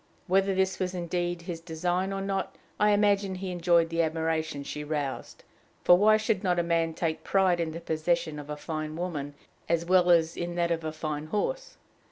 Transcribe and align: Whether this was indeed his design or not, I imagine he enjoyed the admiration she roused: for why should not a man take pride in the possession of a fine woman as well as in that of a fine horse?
Whether 0.25 0.55
this 0.55 0.79
was 0.79 0.95
indeed 0.95 1.43
his 1.43 1.59
design 1.61 2.11
or 2.11 2.21
not, 2.21 2.55
I 2.79 2.89
imagine 2.89 3.35
he 3.35 3.51
enjoyed 3.51 3.89
the 3.89 4.01
admiration 4.01 4.63
she 4.63 4.83
roused: 4.83 5.43
for 5.83 5.95
why 5.95 6.17
should 6.17 6.43
not 6.43 6.57
a 6.57 6.63
man 6.63 6.95
take 6.95 7.23
pride 7.23 7.59
in 7.59 7.69
the 7.71 7.79
possession 7.79 8.39
of 8.39 8.49
a 8.49 8.57
fine 8.57 8.95
woman 8.95 9.35
as 9.69 9.85
well 9.85 10.09
as 10.09 10.35
in 10.35 10.55
that 10.55 10.71
of 10.71 10.83
a 10.83 10.91
fine 10.91 11.27
horse? 11.27 11.77